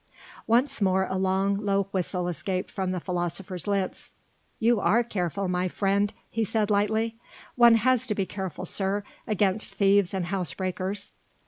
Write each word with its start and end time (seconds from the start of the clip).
Once 0.47 0.81
more 0.81 1.05
a 1.11 1.15
long, 1.15 1.55
low 1.57 1.83
whistle 1.91 2.27
escaped 2.27 2.71
from 2.71 2.89
the 2.91 2.99
philosopher's 2.99 3.67
lips. 3.67 4.15
"You 4.57 4.79
are 4.79 5.03
careful, 5.03 5.47
my 5.47 5.67
friend!" 5.67 6.11
he 6.27 6.43
said 6.43 6.71
lightly. 6.71 7.19
"One 7.53 7.75
has 7.75 8.07
to 8.07 8.15
be 8.15 8.25
careful, 8.25 8.65
sir, 8.65 9.03
against 9.27 9.75
thieves 9.75 10.11
and 10.15 10.25
house 10.25 10.55
breakers." 10.55 11.13